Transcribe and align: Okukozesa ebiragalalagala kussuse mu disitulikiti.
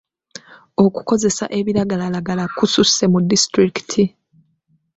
Okukozesa 0.85 1.45
ebiragalalagala 1.59 2.43
kussuse 2.57 3.03
mu 3.13 3.19
disitulikiti. 3.29 4.03